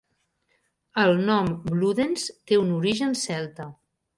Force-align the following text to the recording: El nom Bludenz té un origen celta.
El 1.03 1.13
nom 1.27 1.51
Bludenz 1.67 2.25
té 2.51 2.61
un 2.65 2.73
origen 2.81 3.17
celta. 3.29 3.73